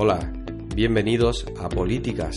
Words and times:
Hola, 0.00 0.32
bienvenidos 0.76 1.44
a 1.58 1.68
Políticas. 1.68 2.36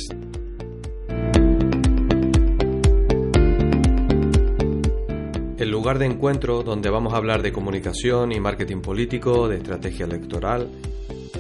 El 5.60 5.70
lugar 5.70 6.00
de 6.00 6.08
encuentro 6.08 6.64
donde 6.64 6.90
vamos 6.90 7.14
a 7.14 7.18
hablar 7.18 7.44
de 7.44 7.52
comunicación 7.54 8.32
y 8.32 8.40
marketing 8.40 8.82
político, 8.82 9.48
de 9.48 9.58
estrategia 9.58 10.08
electoral, 10.08 10.72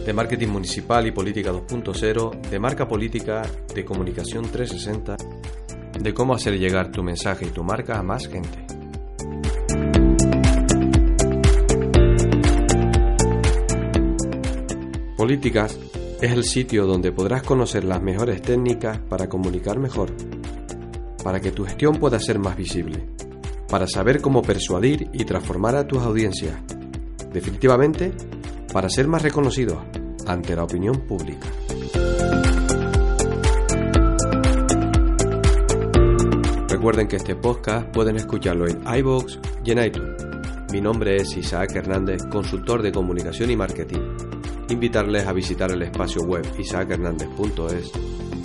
de 0.06 0.14
marketing 0.14 0.50
municipal 0.50 1.08
y 1.08 1.12
política 1.12 1.52
2.0, 1.52 2.40
de 2.40 2.60
marca 2.60 2.88
política, 2.88 3.42
de 3.74 3.84
comunicación 3.84 4.44
360, 4.44 5.18
de 6.00 6.14
cómo 6.14 6.36
hacer 6.36 6.60
llegar 6.60 6.92
tu 6.92 7.02
mensaje 7.02 7.48
y 7.48 7.50
tu 7.50 7.64
marca 7.64 7.98
a 7.98 8.04
más 8.04 8.28
gente. 8.28 8.64
Políticas 15.18 15.80
es 16.22 16.32
el 16.32 16.44
sitio 16.44 16.86
donde 16.86 17.12
podrás 17.12 17.42
conocer 17.42 17.84
las 17.84 18.02
mejores 18.02 18.44
técnicas 18.44 19.00
para 19.00 19.28
comunicar 19.28 19.80
mejor, 19.80 20.12
para 21.24 21.40
que 21.40 21.52
tu 21.52 21.66
gestión 21.66 21.96
pueda 21.96 22.20
ser 22.20 22.38
más 22.38 22.56
visible, 22.56 23.08
para 23.68 23.88
saber 23.88 24.22
cómo 24.22 24.44
persuadir 24.44 25.10
y 25.14 25.26
transformar 25.26 25.76
a 25.76 25.88
tus 25.88 26.04
audiencias, 26.04 26.56
definitivamente 27.34 28.12
para 28.72 28.88
ser 28.88 29.08
más 29.08 29.24
reconocidos 29.24 29.80
ante 30.28 30.56
la 30.56 30.64
opinión 30.64 31.02
pública. 31.08 31.48
Recuerden 36.70 37.08
que 37.08 37.16
este 37.16 37.36
podcast 37.36 37.88
pueden 37.88 38.18
escucharlo 38.18 38.68
en 38.68 38.82
iVoox 39.00 39.40
y 39.66 39.72
en 39.72 39.86
iTunes. 39.86 40.24
Mi 40.72 40.82
nombre 40.82 41.16
es 41.16 41.36
Isaac 41.36 41.76
Hernández, 41.76 42.22
consultor 42.30 42.84
de 42.84 42.92
comunicación 42.92 43.50
y 43.50 43.56
marketing 43.56 44.31
invitarles 44.72 45.28
a 45.28 45.34
visitar 45.34 45.72
el 45.72 45.82
espacio 45.82 46.22
web 46.22 46.46
isaachernandez.es. 46.58 47.92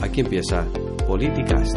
Aquí 0.03 0.21
empieza 0.21 0.67
Políticas. 1.07 1.73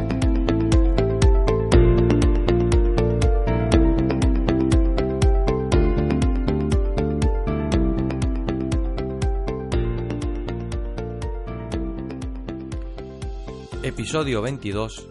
Episodio 13.84 14.42
22. 14.42 15.08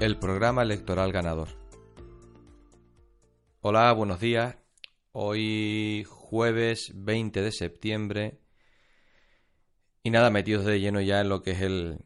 El 0.00 0.18
programa 0.18 0.62
electoral 0.62 1.12
ganador. 1.12 1.48
Hola, 3.60 3.92
buenos 3.92 4.18
días. 4.18 4.56
Hoy 5.12 6.04
jueves 6.08 6.90
20 6.94 7.40
de 7.40 7.52
septiembre 7.52 8.43
y 10.04 10.10
nada, 10.10 10.28
metidos 10.28 10.66
de 10.66 10.78
lleno 10.80 11.00
ya 11.00 11.22
en 11.22 11.30
lo 11.30 11.42
que 11.42 11.52
es 11.52 11.62
el, 11.62 11.98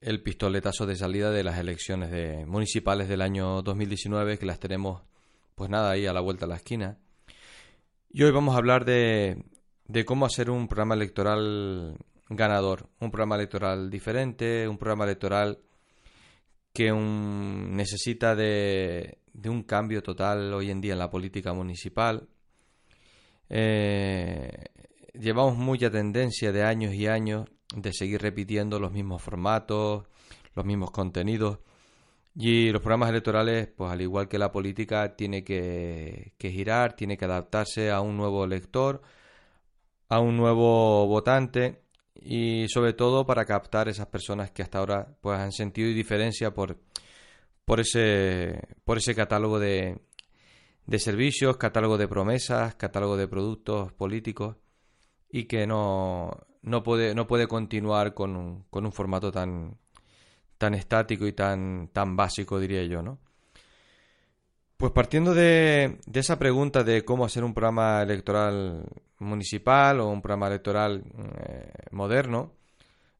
el 0.00 0.22
pistoletazo 0.22 0.86
de 0.86 0.96
salida 0.96 1.30
de 1.30 1.44
las 1.44 1.56
elecciones 1.56 2.10
de, 2.10 2.44
municipales 2.46 3.08
del 3.08 3.22
año 3.22 3.62
2019, 3.62 4.38
que 4.38 4.44
las 4.44 4.58
tenemos, 4.58 5.02
pues 5.54 5.70
nada, 5.70 5.92
ahí 5.92 6.04
a 6.04 6.12
la 6.12 6.20
vuelta 6.20 6.46
de 6.46 6.50
la 6.50 6.56
esquina. 6.56 6.98
Y 8.10 8.24
hoy 8.24 8.32
vamos 8.32 8.56
a 8.56 8.58
hablar 8.58 8.84
de, 8.84 9.44
de 9.86 10.04
cómo 10.04 10.26
hacer 10.26 10.50
un 10.50 10.66
programa 10.66 10.96
electoral 10.96 11.96
ganador, 12.28 12.88
un 12.98 13.12
programa 13.12 13.36
electoral 13.36 13.88
diferente, 13.88 14.66
un 14.66 14.76
programa 14.76 15.04
electoral 15.04 15.60
que 16.72 16.90
un, 16.90 17.76
necesita 17.76 18.34
de, 18.34 19.18
de, 19.32 19.48
un 19.48 19.62
cambio 19.62 20.02
total 20.02 20.52
hoy 20.54 20.72
en 20.72 20.80
día 20.80 20.94
en 20.94 20.98
la 20.98 21.10
política 21.10 21.52
municipal. 21.52 22.28
Eh, 23.48 24.31
llevamos 25.22 25.56
mucha 25.56 25.90
tendencia 25.90 26.52
de 26.52 26.64
años 26.64 26.94
y 26.94 27.06
años 27.06 27.48
de 27.74 27.92
seguir 27.92 28.20
repitiendo 28.20 28.80
los 28.80 28.92
mismos 28.92 29.22
formatos, 29.22 30.04
los 30.54 30.64
mismos 30.64 30.90
contenidos. 30.90 31.60
Y 32.34 32.70
los 32.70 32.82
programas 32.82 33.10
electorales, 33.10 33.68
pues 33.68 33.92
al 33.92 34.00
igual 34.00 34.28
que 34.28 34.38
la 34.38 34.50
política, 34.50 35.16
tiene 35.16 35.44
que, 35.44 36.34
girar, 36.40 36.94
tiene 36.94 37.16
que 37.16 37.24
adaptarse 37.26 37.90
a 37.90 38.00
un 38.00 38.16
nuevo 38.16 38.44
elector, 38.44 39.02
a 40.08 40.18
un 40.20 40.36
nuevo 40.36 41.06
votante 41.06 41.82
y 42.14 42.66
sobre 42.68 42.92
todo 42.94 43.26
para 43.26 43.44
captar 43.44 43.88
esas 43.88 44.06
personas 44.06 44.50
que 44.50 44.62
hasta 44.62 44.78
ahora 44.78 45.16
pues 45.20 45.38
han 45.38 45.52
sentido 45.52 45.88
diferencia 45.90 46.52
por, 46.52 46.78
por 47.64 47.80
ese 47.80 48.60
por 48.84 48.98
ese 48.98 49.14
catálogo 49.14 49.58
de, 49.58 49.98
de 50.86 50.98
servicios, 50.98 51.56
catálogo 51.56 51.98
de 51.98 52.08
promesas, 52.08 52.74
catálogo 52.76 53.16
de 53.16 53.28
productos 53.28 53.92
políticos 53.94 54.56
y 55.32 55.44
que 55.44 55.66
no, 55.66 56.30
no, 56.60 56.82
puede, 56.82 57.14
no 57.14 57.26
puede 57.26 57.48
continuar 57.48 58.14
con 58.14 58.36
un, 58.36 58.64
con 58.70 58.84
un 58.84 58.92
formato 58.92 59.32
tan, 59.32 59.78
tan 60.58 60.74
estático 60.74 61.26
y 61.26 61.32
tan, 61.32 61.88
tan 61.92 62.14
básico, 62.14 62.60
diría 62.60 62.84
yo, 62.84 63.02
¿no? 63.02 63.18
Pues 64.76 64.92
partiendo 64.92 65.32
de, 65.32 65.98
de, 66.06 66.20
esa 66.20 66.38
pregunta 66.38 66.84
de 66.84 67.04
cómo 67.04 67.24
hacer 67.24 67.44
un 67.44 67.54
programa 67.54 68.02
electoral 68.02 68.84
municipal 69.20 70.00
o 70.00 70.08
un 70.08 70.20
programa 70.20 70.48
electoral 70.48 71.02
eh, 71.46 71.72
moderno, 71.92 72.52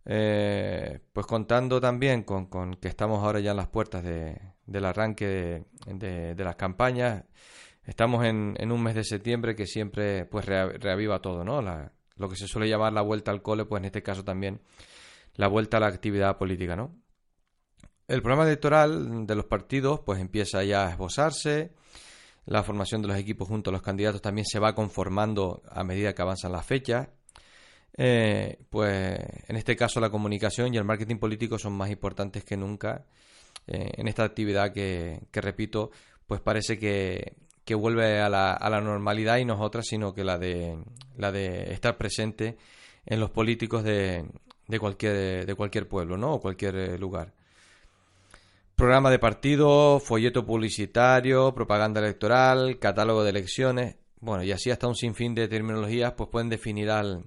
eh, 0.04 0.98
pues 1.12 1.26
contando 1.26 1.80
también 1.80 2.24
con, 2.24 2.46
con, 2.46 2.74
que 2.74 2.88
estamos 2.88 3.22
ahora 3.22 3.40
ya 3.40 3.52
en 3.52 3.56
las 3.56 3.68
puertas 3.68 4.02
de, 4.02 4.38
del 4.66 4.84
arranque 4.84 5.64
de, 5.86 6.34
de, 6.34 6.44
las 6.44 6.56
campañas, 6.56 7.24
estamos 7.84 8.24
en, 8.26 8.56
en, 8.58 8.72
un 8.72 8.82
mes 8.82 8.96
de 8.96 9.04
septiembre 9.04 9.54
que 9.54 9.66
siempre 9.66 10.26
pues 10.26 10.44
reaviva 10.44 11.20
todo, 11.20 11.44
¿no? 11.44 11.62
La, 11.62 11.92
lo 12.16 12.28
que 12.28 12.36
se 12.36 12.46
suele 12.46 12.68
llamar 12.68 12.92
la 12.92 13.02
vuelta 13.02 13.30
al 13.30 13.42
cole, 13.42 13.64
pues 13.64 13.80
en 13.80 13.86
este 13.86 14.02
caso 14.02 14.24
también 14.24 14.60
la 15.34 15.48
vuelta 15.48 15.78
a 15.78 15.80
la 15.80 15.86
actividad 15.86 16.36
política, 16.38 16.76
¿no? 16.76 16.94
El 18.08 18.20
programa 18.20 18.44
electoral 18.44 19.26
de 19.26 19.34
los 19.34 19.46
partidos 19.46 20.00
pues 20.00 20.20
empieza 20.20 20.62
ya 20.64 20.86
a 20.86 20.90
esbozarse, 20.90 21.72
la 22.44 22.62
formación 22.62 23.02
de 23.02 23.08
los 23.08 23.16
equipos 23.16 23.48
junto 23.48 23.70
a 23.70 23.72
los 23.72 23.82
candidatos 23.82 24.20
también 24.20 24.44
se 24.44 24.58
va 24.58 24.74
conformando 24.74 25.62
a 25.70 25.84
medida 25.84 26.12
que 26.12 26.22
avanzan 26.22 26.52
las 26.52 26.66
fechas. 26.66 27.08
Eh, 27.96 28.58
pues 28.70 29.18
en 29.48 29.56
este 29.56 29.76
caso 29.76 30.00
la 30.00 30.10
comunicación 30.10 30.72
y 30.72 30.78
el 30.78 30.84
marketing 30.84 31.16
político 31.16 31.58
son 31.58 31.74
más 31.74 31.90
importantes 31.90 32.42
que 32.42 32.56
nunca 32.56 33.04
eh, 33.66 33.90
en 33.96 34.08
esta 34.08 34.24
actividad 34.24 34.72
que, 34.72 35.20
que, 35.30 35.40
repito, 35.42 35.90
pues 36.26 36.40
parece 36.40 36.78
que, 36.78 37.36
que 37.64 37.74
vuelve 37.74 38.20
a 38.20 38.28
la, 38.30 38.52
a 38.52 38.70
la 38.70 38.80
normalidad 38.80 39.36
y 39.38 39.44
no 39.44 39.54
es 39.54 39.60
otra 39.60 39.82
sino 39.82 40.14
que 40.14 40.24
la 40.24 40.38
de, 40.38 40.78
la 41.16 41.32
de 41.32 41.72
estar 41.72 41.96
presente 41.96 42.56
en 43.06 43.20
los 43.20 43.30
políticos 43.30 43.84
de, 43.84 44.24
de, 44.68 44.78
cualquier, 44.78 45.46
de 45.46 45.54
cualquier 45.54 45.88
pueblo 45.88 46.16
¿no? 46.16 46.34
o 46.34 46.40
cualquier 46.40 46.76
eh, 46.76 46.98
lugar. 46.98 47.32
Programa 48.74 49.10
de 49.10 49.18
partido, 49.18 50.00
folleto 50.00 50.44
publicitario, 50.44 51.54
propaganda 51.54 52.00
electoral, 52.00 52.78
catálogo 52.78 53.22
de 53.22 53.30
elecciones, 53.30 53.96
bueno, 54.20 54.42
y 54.44 54.52
así 54.52 54.70
hasta 54.70 54.88
un 54.88 54.94
sinfín 54.94 55.34
de 55.34 55.48
terminologías 55.48 56.12
pues 56.12 56.30
pueden 56.30 56.48
definir 56.48 56.90
al, 56.90 57.24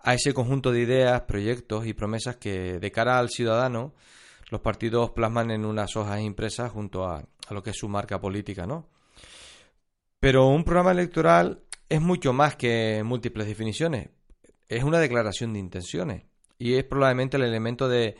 a 0.00 0.14
ese 0.14 0.32
conjunto 0.32 0.72
de 0.72 0.80
ideas, 0.80 1.22
proyectos 1.22 1.86
y 1.86 1.92
promesas 1.92 2.36
que 2.36 2.78
de 2.78 2.90
cara 2.92 3.18
al 3.18 3.30
ciudadano 3.30 3.92
los 4.50 4.60
partidos 4.60 5.10
plasman 5.10 5.50
en 5.50 5.64
unas 5.64 5.96
hojas 5.96 6.20
impresas 6.20 6.72
junto 6.72 7.04
a, 7.04 7.18
a 7.18 7.54
lo 7.54 7.62
que 7.62 7.70
es 7.70 7.76
su 7.76 7.88
marca 7.88 8.20
política, 8.20 8.66
¿no? 8.66 8.86
Pero 10.18 10.48
un 10.48 10.64
programa 10.64 10.92
electoral 10.92 11.62
es 11.90 12.00
mucho 12.00 12.32
más 12.32 12.56
que 12.56 13.02
múltiples 13.04 13.48
definiciones. 13.48 14.08
Es 14.68 14.84
una 14.84 15.00
declaración 15.00 15.52
de 15.52 15.58
intenciones. 15.58 16.22
Y 16.56 16.74
es 16.74 16.84
probablemente 16.84 17.36
el 17.36 17.42
elemento 17.42 17.88
de, 17.88 18.16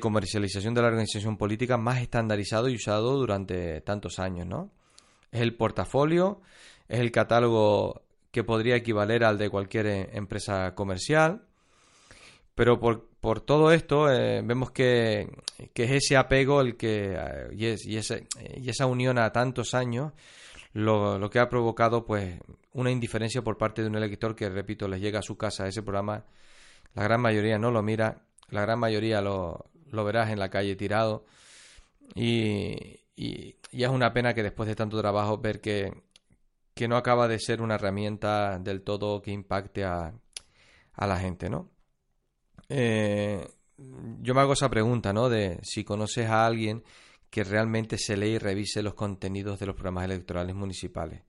comercialización 0.00 0.72
de 0.72 0.82
la 0.82 0.88
organización 0.88 1.36
política 1.36 1.76
más 1.76 2.00
estandarizado 2.00 2.68
y 2.68 2.76
usado 2.76 3.16
durante 3.16 3.80
tantos 3.80 4.20
años, 4.20 4.46
¿no? 4.46 4.70
Es 5.32 5.40
el 5.40 5.56
portafolio, 5.56 6.42
es 6.88 7.00
el 7.00 7.10
catálogo 7.10 8.02
que 8.30 8.44
podría 8.44 8.76
equivaler 8.76 9.24
al 9.24 9.36
de 9.36 9.50
cualquier 9.50 9.86
eh, 9.86 10.10
empresa 10.12 10.74
comercial. 10.76 11.42
Pero 12.54 12.78
por, 12.78 13.08
por 13.20 13.40
todo 13.40 13.72
esto 13.72 14.12
eh, 14.12 14.42
vemos 14.44 14.70
que, 14.70 15.28
que, 15.74 15.84
es 15.84 15.90
ese 16.04 16.16
apego 16.16 16.60
el 16.60 16.76
que 16.76 17.16
eh, 17.18 17.48
y, 17.52 17.66
es, 17.66 17.84
y, 17.84 17.96
y 17.96 18.68
esa 18.68 18.86
unión 18.86 19.18
a 19.18 19.32
tantos 19.32 19.74
años 19.74 20.12
lo, 20.72 21.18
lo, 21.18 21.30
que 21.30 21.38
ha 21.38 21.48
provocado 21.48 22.06
pues 22.06 22.40
una 22.72 22.90
indiferencia 22.90 23.42
por 23.42 23.58
parte 23.58 23.82
de 23.82 23.88
un 23.88 23.96
elector 23.96 24.34
que, 24.34 24.48
repito, 24.48 24.88
les 24.88 25.00
llega 25.00 25.18
a 25.18 25.22
su 25.22 25.36
casa 25.36 25.66
ese 25.66 25.82
programa. 25.82 26.24
La 26.94 27.04
gran 27.04 27.20
mayoría 27.20 27.58
no 27.58 27.70
lo 27.70 27.82
mira, 27.82 28.22
la 28.48 28.62
gran 28.62 28.78
mayoría 28.78 29.20
lo, 29.20 29.66
lo 29.90 30.04
verás 30.04 30.30
en 30.30 30.38
la 30.38 30.50
calle 30.50 30.76
tirado. 30.76 31.24
Y, 32.14 33.00
y, 33.16 33.56
es 33.72 33.88
una 33.88 34.12
pena 34.12 34.34
que 34.34 34.42
después 34.42 34.68
de 34.68 34.74
tanto 34.74 35.00
trabajo 35.00 35.38
ver 35.38 35.60
que, 35.60 35.92
que 36.74 36.88
no 36.88 36.96
acaba 36.96 37.28
de 37.28 37.38
ser 37.38 37.62
una 37.62 37.76
herramienta 37.76 38.58
del 38.58 38.82
todo 38.82 39.22
que 39.22 39.30
impacte 39.30 39.84
a, 39.84 40.14
a 40.94 41.06
la 41.06 41.18
gente, 41.18 41.48
¿no? 41.48 41.70
Eh, 42.68 43.46
yo 44.20 44.34
me 44.34 44.40
hago 44.40 44.52
esa 44.52 44.70
pregunta, 44.70 45.12
¿no? 45.12 45.28
De 45.28 45.58
si 45.62 45.84
conoces 45.84 46.28
a 46.28 46.46
alguien 46.46 46.84
que 47.32 47.44
realmente 47.44 47.96
se 47.96 48.14
lee 48.14 48.32
y 48.32 48.38
revise 48.38 48.82
los 48.82 48.92
contenidos 48.92 49.58
de 49.58 49.64
los 49.64 49.74
programas 49.74 50.04
electorales 50.04 50.54
municipales. 50.54 51.22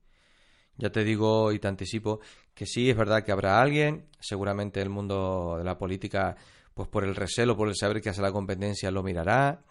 Ya 0.76 0.92
te 0.92 1.02
digo 1.02 1.50
y 1.50 1.58
te 1.58 1.66
anticipo 1.66 2.20
que 2.52 2.66
sí, 2.66 2.90
es 2.90 2.96
verdad 2.96 3.24
que 3.24 3.32
habrá 3.32 3.58
alguien, 3.58 4.10
seguramente 4.20 4.82
el 4.82 4.90
mundo 4.90 5.54
de 5.56 5.64
la 5.64 5.78
política, 5.78 6.36
pues 6.74 6.90
por 6.90 7.04
el 7.04 7.16
recelo, 7.16 7.56
por 7.56 7.68
el 7.68 7.74
saber 7.74 8.02
que 8.02 8.10
hace 8.10 8.20
la 8.20 8.32
competencia, 8.32 8.90
lo 8.90 9.02
mirará. 9.02 9.62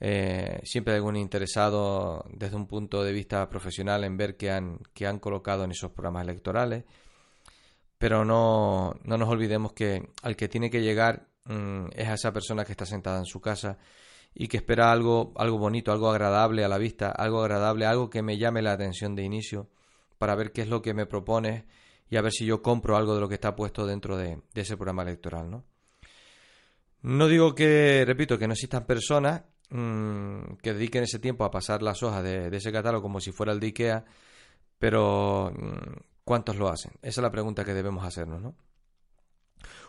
Eh, 0.00 0.60
siempre 0.64 0.94
hay 0.94 0.96
algún 0.96 1.16
interesado 1.16 2.24
desde 2.32 2.56
un 2.56 2.66
punto 2.66 3.04
de 3.04 3.12
vista 3.12 3.46
profesional 3.50 4.02
en 4.04 4.16
ver 4.16 4.38
qué 4.38 4.50
han, 4.50 4.78
qué 4.94 5.06
han 5.06 5.18
colocado 5.18 5.64
en 5.64 5.72
esos 5.72 5.92
programas 5.92 6.22
electorales. 6.22 6.84
Pero 7.98 8.24
no, 8.24 8.94
no 9.04 9.18
nos 9.18 9.28
olvidemos 9.28 9.74
que 9.74 10.08
al 10.22 10.36
que 10.36 10.48
tiene 10.48 10.70
que 10.70 10.80
llegar 10.80 11.28
mm, 11.44 11.88
es 11.94 12.08
a 12.08 12.14
esa 12.14 12.32
persona 12.32 12.64
que 12.64 12.72
está 12.72 12.86
sentada 12.86 13.18
en 13.18 13.26
su 13.26 13.42
casa 13.42 13.76
y 14.38 14.48
que 14.48 14.58
espera 14.58 14.92
algo, 14.92 15.32
algo 15.36 15.56
bonito, 15.56 15.92
algo 15.92 16.10
agradable 16.10 16.62
a 16.62 16.68
la 16.68 16.76
vista, 16.76 17.10
algo 17.10 17.40
agradable, 17.40 17.86
algo 17.86 18.10
que 18.10 18.20
me 18.20 18.36
llame 18.36 18.60
la 18.60 18.72
atención 18.72 19.16
de 19.16 19.22
inicio 19.22 19.70
para 20.18 20.34
ver 20.34 20.52
qué 20.52 20.60
es 20.60 20.68
lo 20.68 20.82
que 20.82 20.92
me 20.92 21.06
propones 21.06 21.64
y 22.10 22.16
a 22.16 22.20
ver 22.20 22.32
si 22.32 22.44
yo 22.44 22.60
compro 22.60 22.98
algo 22.98 23.14
de 23.14 23.22
lo 23.22 23.30
que 23.30 23.36
está 23.36 23.56
puesto 23.56 23.86
dentro 23.86 24.18
de, 24.18 24.42
ese 24.54 24.76
programa 24.76 25.04
electoral, 25.04 25.50
¿no? 25.50 25.64
No 27.00 27.28
digo 27.28 27.54
que, 27.54 28.04
repito, 28.06 28.38
que 28.38 28.46
no 28.46 28.52
existan 28.52 28.84
personas 28.84 29.42
mm, 29.70 30.56
que 30.62 30.74
dediquen 30.74 31.04
ese 31.04 31.18
tiempo 31.18 31.44
a 31.44 31.50
pasar 31.50 31.82
las 31.82 32.02
hojas 32.02 32.22
de, 32.22 32.54
ese 32.54 32.70
catálogo 32.70 33.02
como 33.02 33.20
si 33.20 33.32
fuera 33.32 33.52
el 33.52 33.60
de 33.60 33.68
IKEA, 33.68 34.04
pero 34.78 35.50
mm, 35.56 35.98
¿cuántos 36.24 36.56
lo 36.56 36.68
hacen? 36.68 36.92
Esa 37.00 37.20
es 37.20 37.22
la 37.22 37.32
pregunta 37.32 37.64
que 37.64 37.72
debemos 37.72 38.04
hacernos, 38.04 38.42
¿no? 38.42 38.54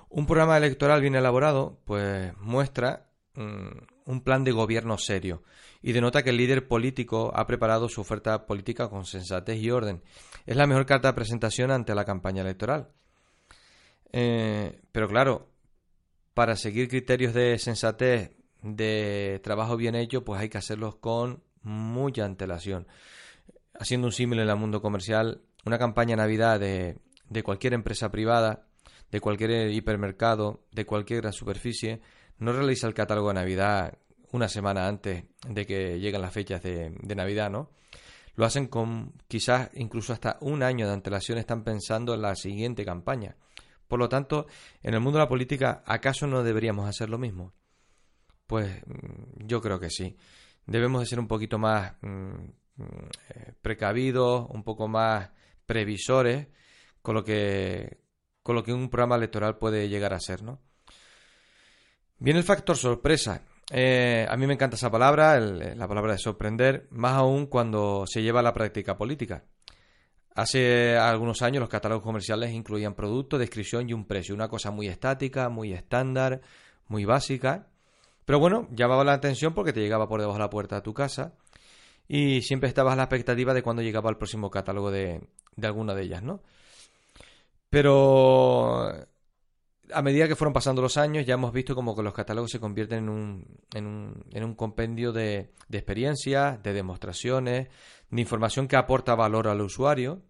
Un 0.09 0.25
programa 0.25 0.55
electoral 0.55 1.01
bien 1.01 1.15
elaborado, 1.15 1.81
pues 1.83 2.31
muestra 2.37 3.09
mm, 3.35 3.96
un 4.07 4.21
plan 4.21 4.43
de 4.43 4.51
gobierno 4.51 4.97
serio 4.97 5.43
y 5.81 5.91
denota 5.91 6.23
que 6.23 6.31
el 6.31 6.37
líder 6.37 6.67
político 6.67 7.31
ha 7.35 7.45
preparado 7.45 7.89
su 7.89 8.01
oferta 8.01 8.45
política 8.45 8.89
con 8.89 9.05
sensatez 9.05 9.57
y 9.57 9.69
orden. 9.69 10.01
Es 10.45 10.55
la 10.55 10.65
mejor 10.65 10.85
carta 10.85 11.09
de 11.09 11.13
presentación 11.13 11.71
ante 11.71 11.93
la 11.93 12.05
campaña 12.05 12.41
electoral. 12.41 12.89
Eh, 14.13 14.81
pero 14.93 15.09
claro, 15.09 15.49
para 16.33 16.55
seguir 16.55 16.87
criterios 16.87 17.33
de 17.33 17.59
sensatez, 17.59 18.31
de 18.61 19.39
trabajo 19.43 19.75
bien 19.75 19.95
hecho, 19.95 20.23
pues 20.23 20.41
hay 20.41 20.49
que 20.49 20.57
hacerlos 20.57 20.95
con 20.95 21.43
mucha 21.61 22.25
antelación. 22.25 22.87
Haciendo 23.77 24.07
un 24.07 24.13
símil 24.13 24.39
en 24.39 24.49
el 24.49 24.55
mundo 24.55 24.81
comercial, 24.81 25.41
una 25.65 25.77
campaña 25.77 26.15
Navidad 26.15 26.59
de, 26.61 26.97
de 27.29 27.43
cualquier 27.43 27.73
empresa 27.73 28.09
privada, 28.09 28.67
de 29.11 29.19
cualquier 29.19 29.69
hipermercado, 29.71 30.63
de 30.71 30.85
cualquier 30.85 31.21
gran 31.21 31.33
superficie, 31.33 32.01
no 32.39 32.53
realiza 32.53 32.87
el 32.87 32.93
catálogo 32.93 33.29
de 33.29 33.35
Navidad 33.35 33.97
una 34.31 34.47
semana 34.47 34.87
antes 34.87 35.23
de 35.47 35.65
que 35.65 35.99
lleguen 35.99 36.21
las 36.21 36.33
fechas 36.33 36.61
de, 36.61 36.91
Navidad, 37.15 37.49
¿no? 37.49 37.71
Lo 38.35 38.45
hacen 38.45 38.67
con 38.67 39.13
quizás 39.27 39.69
incluso 39.73 40.13
hasta 40.13 40.37
un 40.41 40.61
año 40.61 40.85
de 40.85 40.93
antelación, 40.93 41.37
están 41.37 41.63
pensando 41.63 42.13
en 42.13 42.21
la 42.21 42.35
siguiente 42.35 42.85
campaña. 42.85 43.35
Por 43.87 43.99
lo 43.99 44.09
tanto, 44.09 44.47
en 44.83 44.93
el 44.93 44.99
mundo 44.99 45.17
de 45.17 45.25
la 45.25 45.29
política, 45.29 45.81
¿acaso 45.85 46.27
no 46.27 46.43
deberíamos 46.43 46.87
hacer 46.87 47.09
lo 47.09 47.17
mismo? 47.17 47.53
Pues 48.45 48.81
mm, 48.85 49.47
yo 49.47 49.61
creo 49.61 49.79
que 49.79 49.89
sí. 49.89 50.15
Debemos 50.65 51.01
de 51.01 51.07
ser 51.07 51.19
un 51.19 51.27
poquito 51.27 51.57
más 51.57 51.93
mm, 52.01 52.33
mm, 52.75 53.09
precavidos, 53.61 54.47
un 54.49 54.63
poco 54.63 54.87
más 54.87 55.31
previsores 55.65 56.47
con 57.01 57.15
lo 57.15 57.23
que 57.23 57.99
con 58.43 58.55
lo 58.55 58.63
que 58.63 58.71
un 58.71 58.89
programa 58.89 59.17
electoral 59.17 59.57
puede 59.57 59.89
llegar 59.89 60.13
a 60.13 60.21
ser, 60.21 60.41
¿no? 60.41 60.61
Viene 62.19 62.39
el 62.39 62.45
factor 62.45 62.75
sorpresa. 62.75 63.43
Eh, 63.69 64.25
a 64.27 64.35
mí 64.37 64.47
me 64.47 64.53
encanta 64.53 64.75
esa 64.75 64.89
palabra, 64.89 65.37
eh, 65.37 65.75
la 65.75 65.87
palabra 65.87 66.13
de 66.13 66.19
sorprender, 66.19 66.87
más 66.89 67.13
aún 67.13 67.47
cuando 67.47 68.05
se 68.07 68.21
lleva 68.21 68.39
a 68.39 68.43
la 68.43 68.53
práctica 68.53 68.97
política. 68.97 69.43
Hace 70.33 70.95
algunos 70.95 71.41
años 71.41 71.61
los 71.61 71.69
catálogos 71.69 72.03
comerciales 72.03 72.51
incluían 72.51 72.93
producto, 72.93 73.37
descripción 73.37 73.89
y 73.89 73.93
un 73.93 74.05
precio, 74.05 74.35
una 74.35 74.47
cosa 74.47 74.71
muy 74.71 74.87
estática, 74.87 75.49
muy 75.49 75.73
estándar, 75.73 76.41
muy 76.87 77.05
básica. 77.05 77.67
Pero 78.23 78.39
bueno, 78.39 78.67
llamaba 78.71 79.03
la 79.03 79.13
atención 79.13 79.53
porque 79.53 79.73
te 79.73 79.79
llegaba 79.79 80.07
por 80.07 80.19
debajo 80.19 80.37
de 80.37 80.43
la 80.43 80.49
puerta 80.49 80.75
de 80.75 80.81
tu 80.81 80.93
casa 80.93 81.33
y 82.07 82.41
siempre 82.41 82.69
estabas 82.69 82.93
a 82.93 82.97
la 82.97 83.03
expectativa 83.03 83.53
de 83.53 83.63
cuando 83.63 83.81
llegaba 83.81 84.09
el 84.09 84.17
próximo 84.17 84.49
catálogo 84.49 84.91
de, 84.91 85.21
de 85.55 85.67
alguna 85.67 85.93
de 85.93 86.03
ellas, 86.03 86.23
¿no? 86.23 86.41
Pero 87.69 89.06
a 89.93 90.01
medida 90.01 90.27
que 90.27 90.35
fueron 90.35 90.53
pasando 90.53 90.81
los 90.81 90.97
años, 90.97 91.25
ya 91.25 91.35
hemos 91.35 91.53
visto 91.53 91.75
como 91.75 91.95
que 91.95 92.03
los 92.03 92.13
catálogos 92.13 92.51
se 92.51 92.59
convierten 92.59 92.99
en 92.99 93.09
un, 93.09 93.45
en 93.73 93.85
un, 93.85 94.25
en 94.31 94.43
un 94.43 94.55
compendio 94.55 95.11
de, 95.11 95.51
de 95.67 95.77
experiencias, 95.77 96.61
de 96.61 96.73
demostraciones, 96.73 97.67
de 98.09 98.21
información 98.21 98.67
que 98.67 98.75
aporta 98.75 99.15
valor 99.15 99.47
al 99.47 99.61
usuario. 99.61 100.21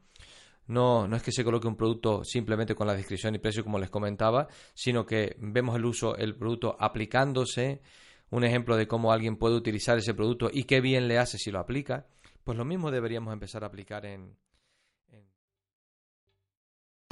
No, 0.68 1.08
no 1.08 1.16
es 1.16 1.24
que 1.24 1.32
se 1.32 1.44
coloque 1.44 1.68
un 1.68 1.78
producto 1.78 2.24
simplemente 2.26 2.76
con 2.76 2.88
la 2.88 2.96
descripción 2.96 3.36
y 3.36 3.40
precio, 3.40 3.64
como 3.64 3.80
les 3.80 3.90
comentaba, 3.90 4.48
sino 4.74 5.06
que 5.06 5.38
vemos 5.40 5.76
el 5.78 5.86
uso, 5.86 6.16
el 6.18 6.36
producto 6.36 6.76
aplicándose, 6.78 7.82
un 8.30 8.44
ejemplo 8.44 8.76
de 8.76 8.88
cómo 8.88 9.14
alguien 9.14 9.38
puede 9.38 9.56
utilizar 9.56 9.98
ese 9.98 10.14
producto 10.14 10.50
y 10.52 10.66
qué 10.66 10.82
bien 10.82 11.08
le 11.08 11.20
hace 11.20 11.38
si 11.38 11.52
lo 11.52 11.60
aplica. 11.60 12.06
Pues 12.44 12.58
lo 12.58 12.66
mismo 12.66 12.92
deberíamos 12.92 13.32
empezar 13.34 13.64
a 13.64 13.68
aplicar 13.68 14.06
en, 14.06 14.36